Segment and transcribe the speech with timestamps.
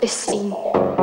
[0.00, 0.95] vecino.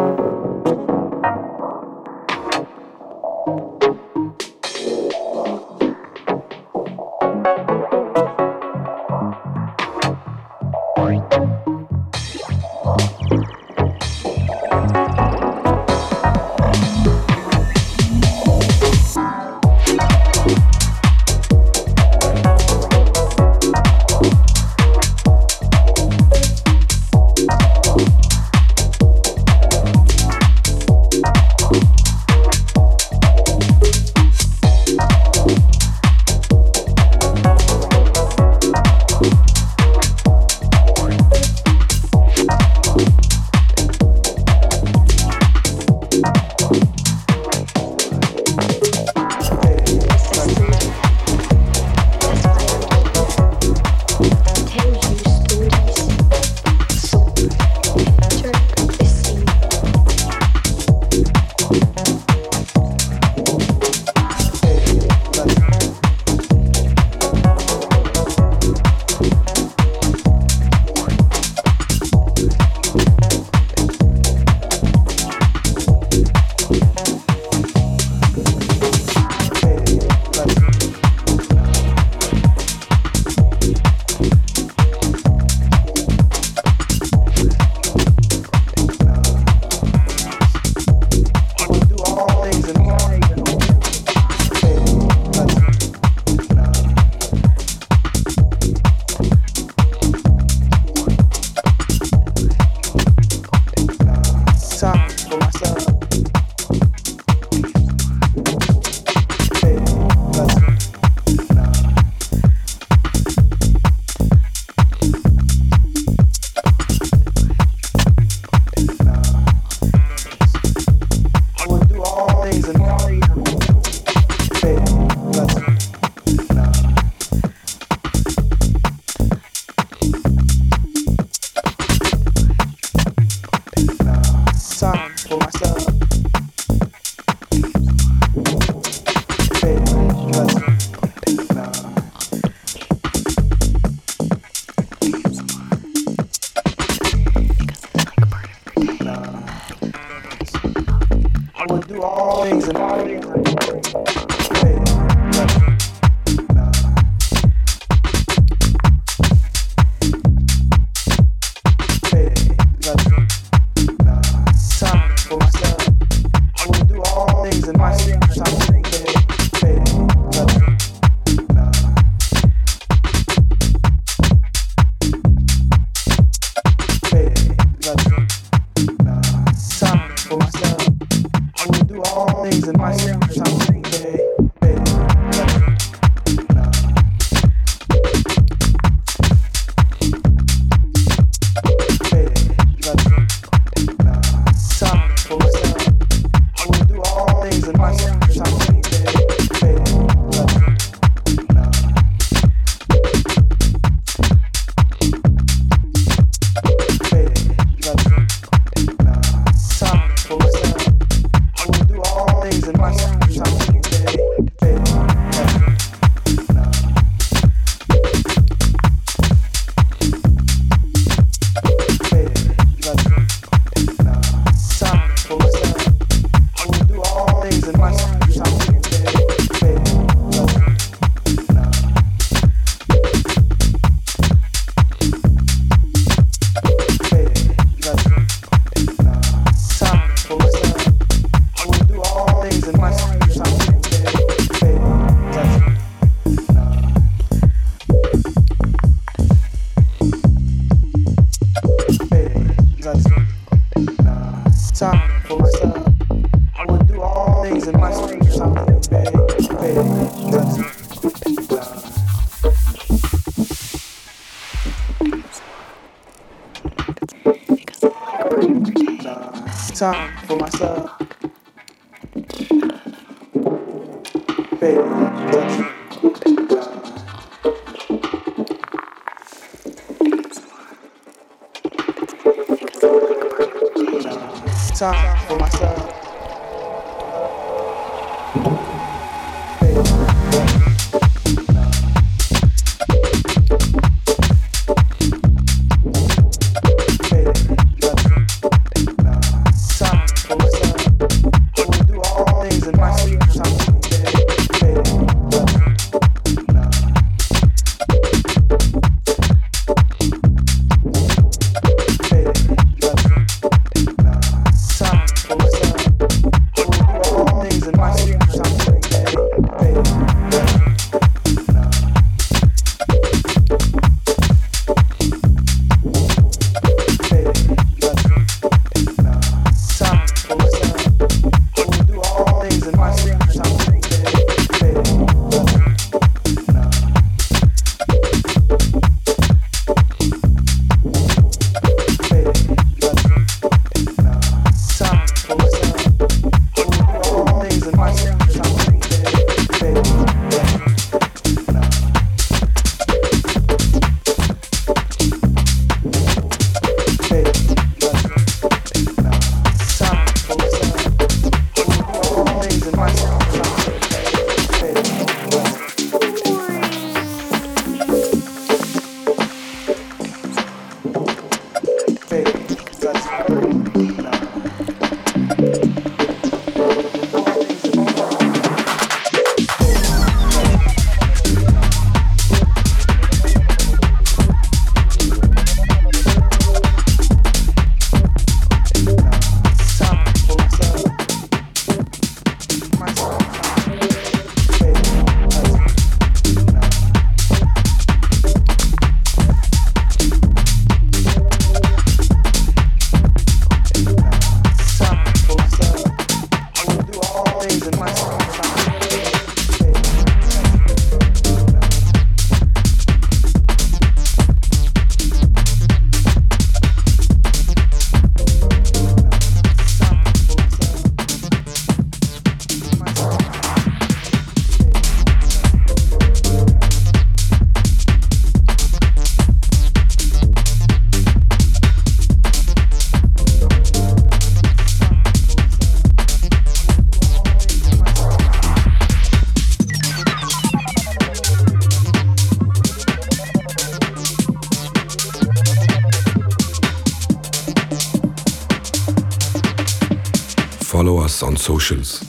[451.64, 452.03] Socials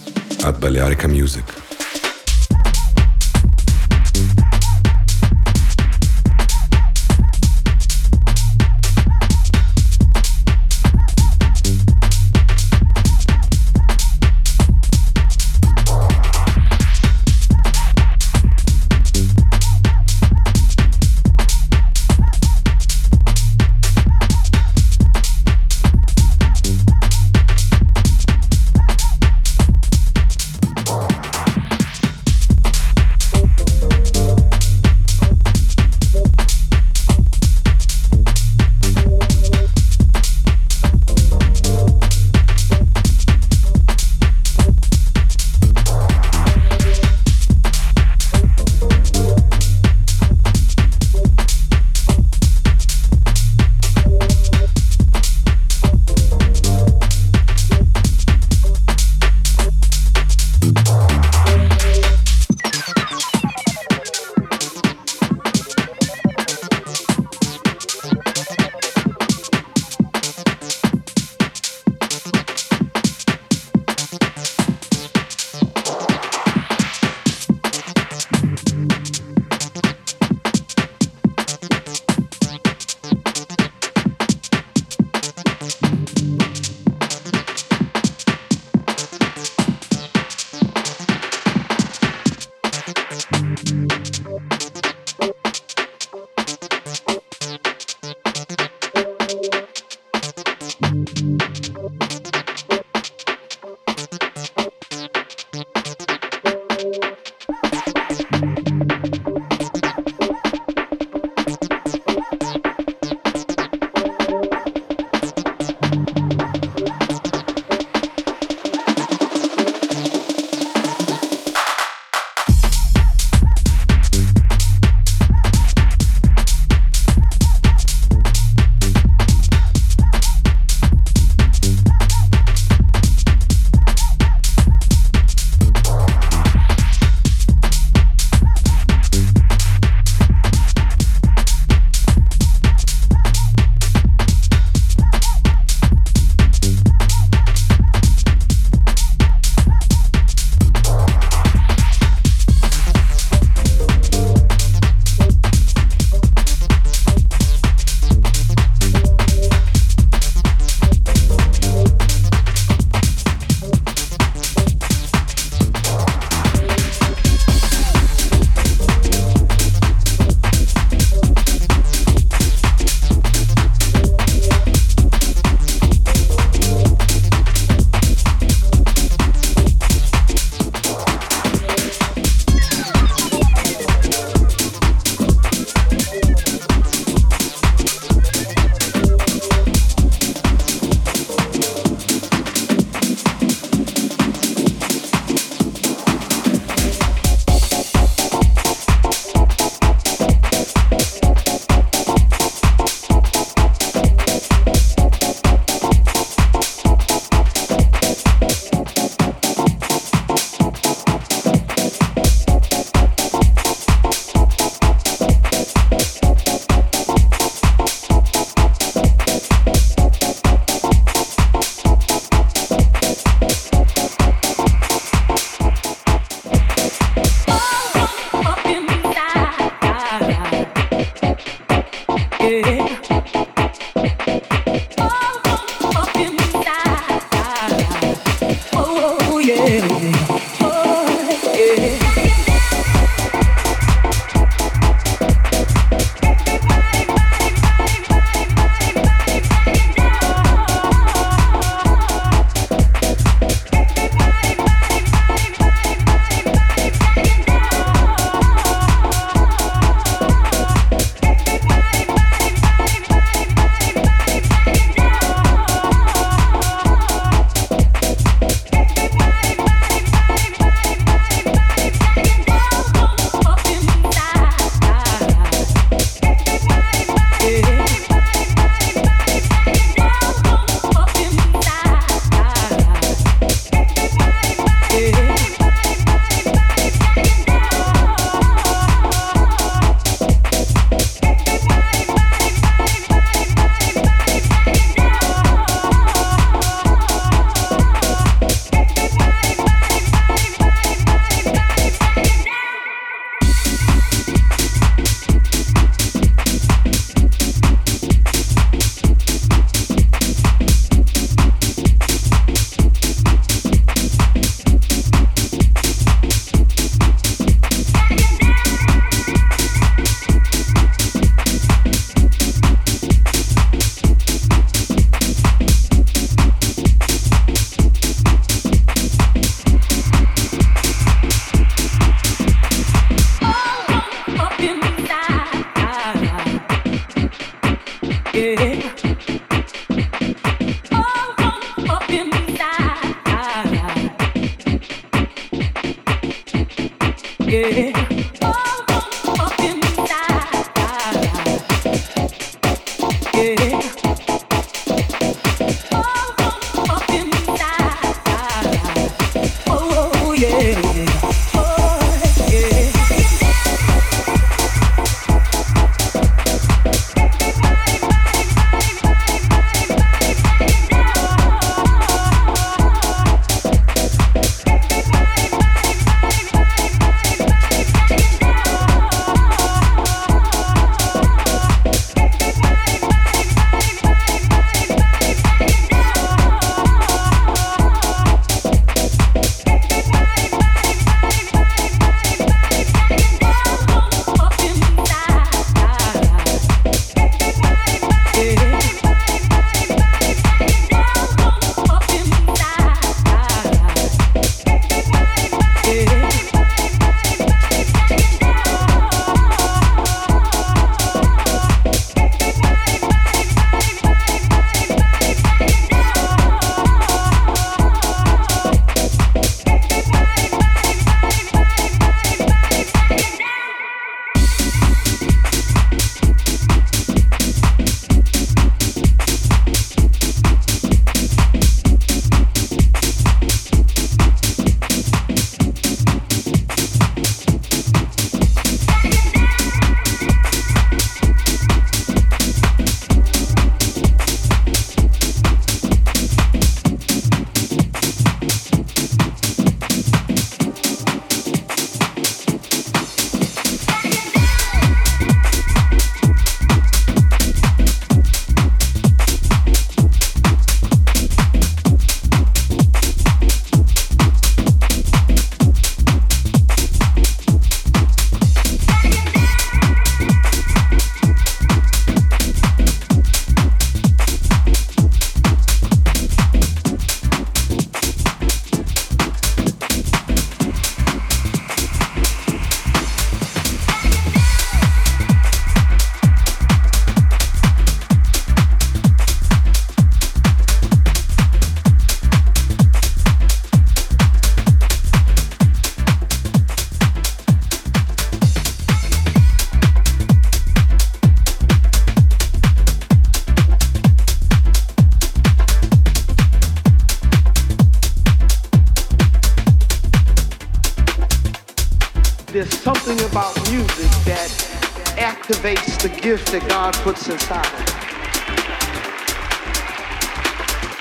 [517.27, 517.65] Inside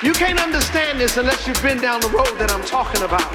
[0.02, 0.08] you.
[0.08, 3.28] You can't understand this unless you've been down the road that I'm talking about.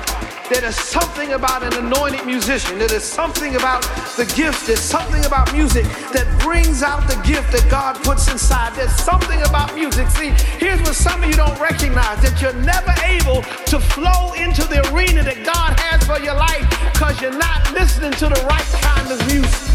[0.48, 2.78] There is something about an anointed musician.
[2.78, 3.82] There is something about
[4.16, 4.66] the gift.
[4.66, 5.84] There's something about music
[6.16, 8.74] that brings out the gift that God puts inside.
[8.74, 10.08] There's something about music.
[10.08, 14.64] See, here's what some of you don't recognize that you're never able to flow into
[14.64, 18.68] the arena that God has for your life because you're not listening to the right
[18.80, 19.67] kind of music.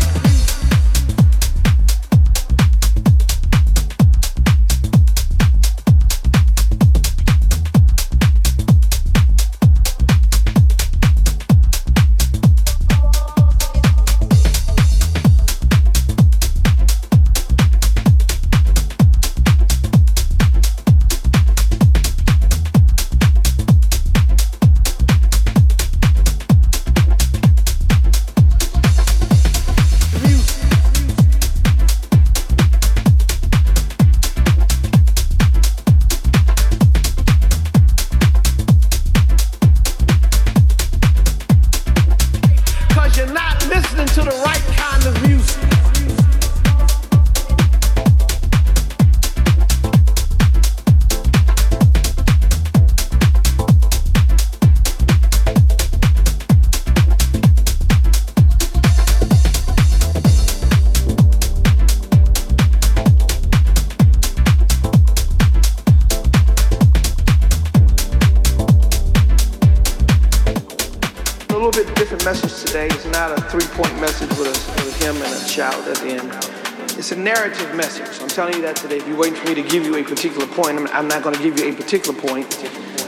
[79.56, 82.20] To give you a particular point, I'm, I'm not going to give you a particular
[82.20, 82.50] point.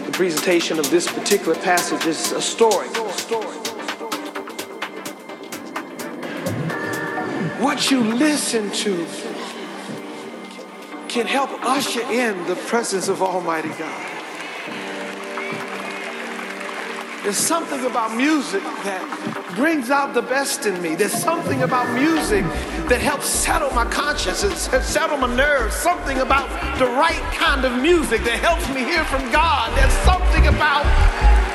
[0.06, 2.88] The presentation of this particular passage is a story.
[7.60, 9.06] What you listen to
[11.08, 14.12] can help usher in the presence of Almighty God.
[17.24, 20.94] There's something about music that brings out the best in me.
[20.94, 22.46] There's something about music
[22.90, 25.74] that helps settle my conscience and settle my nerves.
[25.74, 26.46] Something about
[26.78, 29.74] the right kind of music that helps me hear from God.
[29.74, 30.86] There's something about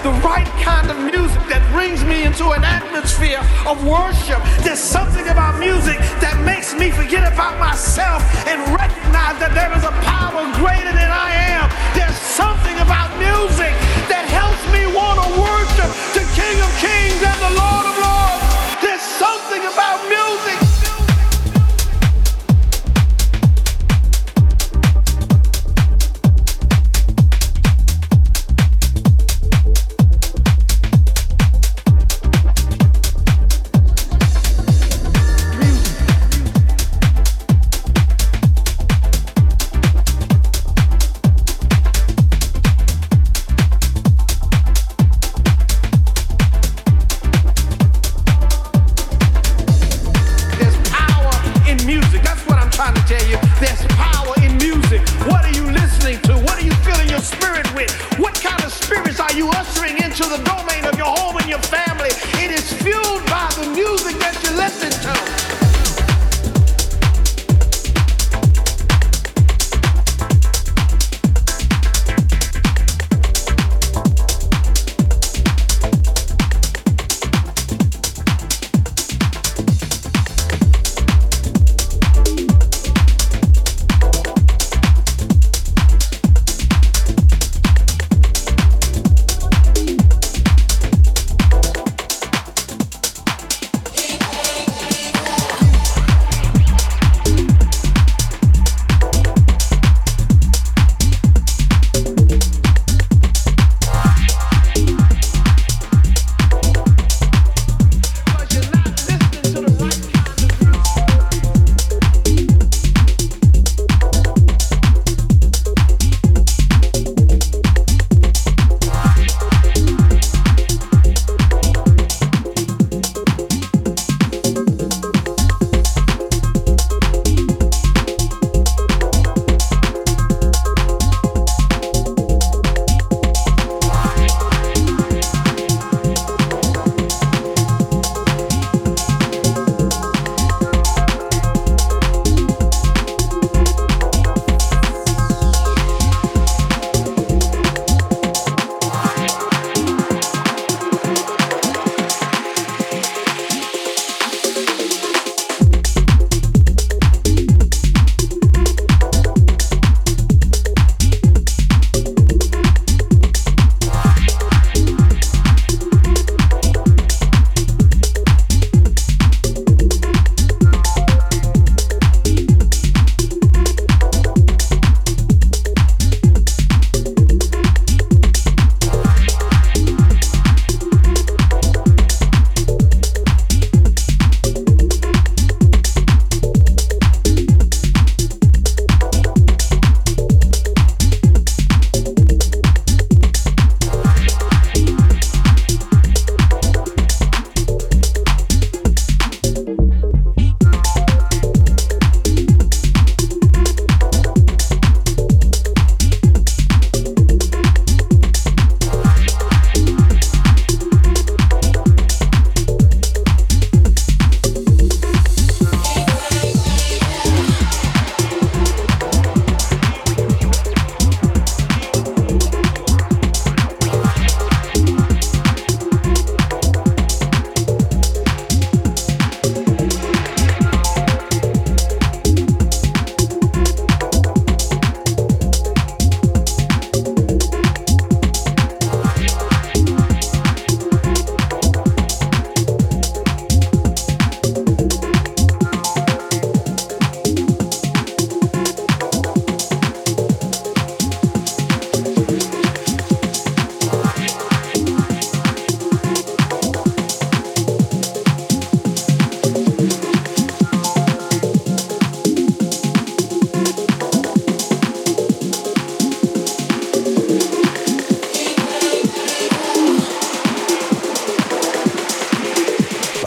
[0.03, 4.43] the right kind of music that brings me into an atmosphere of worship.
[4.67, 9.87] There's something about music that makes me forget about myself and recognize that there is
[9.87, 11.71] a power greater than I am.
[11.95, 13.71] There's something about music
[14.11, 18.47] that helps me want to worship the King of Kings and the Lord of Lords.
[18.83, 20.70] There's something about music.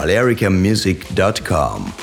[0.10, 2.03] americamusic.com.